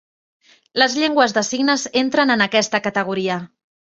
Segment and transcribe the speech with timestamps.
[0.83, 3.37] Les llengües de signes entren en aquesta categoria.